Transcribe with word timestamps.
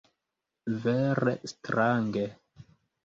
Vere 0.85 1.35
strange! 1.53 2.25